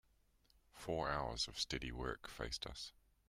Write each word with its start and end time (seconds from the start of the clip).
Four 0.73 1.11
hours 1.11 1.47
of 1.47 1.59
steady 1.59 1.91
work 1.91 2.27
faced 2.27 2.65
us. 2.65 2.91